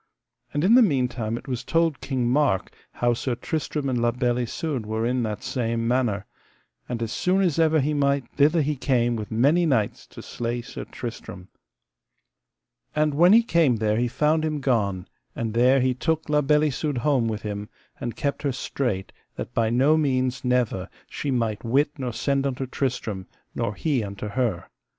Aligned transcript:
And 0.51 0.63
in 0.63 0.73
the 0.73 0.81
meantime 0.81 1.37
it 1.37 1.47
was 1.47 1.63
told 1.63 2.01
King 2.01 2.27
Mark 2.27 2.73
how 2.93 3.13
Sir 3.13 3.35
Tristram 3.35 3.87
and 3.87 4.01
La 4.01 4.09
Beale 4.09 4.39
Isoud 4.39 4.83
were 4.87 5.05
in 5.05 5.21
that 5.21 5.43
same 5.43 5.87
manor, 5.87 6.25
and 6.89 7.03
as 7.03 7.11
soon 7.11 7.41
as 7.41 7.59
ever 7.59 7.79
he 7.79 7.93
might 7.93 8.27
thither 8.29 8.63
he 8.63 8.75
came 8.75 9.15
with 9.15 9.29
many 9.29 9.67
knights 9.67 10.07
to 10.07 10.23
slay 10.23 10.63
Sir 10.63 10.85
Tristram. 10.85 11.49
And 12.95 13.13
when 13.13 13.31
he 13.31 13.43
came 13.43 13.75
there 13.75 13.97
he 13.97 14.07
found 14.07 14.43
him 14.43 14.59
gone; 14.59 15.07
and 15.35 15.53
there 15.53 15.81
he 15.81 15.93
took 15.93 16.27
La 16.29 16.41
Beale 16.41 16.63
Isoud 16.63 16.97
home 16.97 17.27
with 17.27 17.43
him, 17.43 17.69
and 17.99 18.15
kept 18.15 18.41
her 18.41 18.51
strait 18.51 19.11
that 19.35 19.53
by 19.53 19.69
no 19.69 19.97
means 19.97 20.43
never 20.43 20.89
she 21.11 21.29
might 21.29 21.63
wit 21.63 21.91
nor 21.99 22.11
send 22.11 22.47
unto 22.47 22.65
Tristram, 22.65 23.27
nor 23.53 23.75
he 23.75 24.03
unto 24.03 24.29
her. 24.29 24.67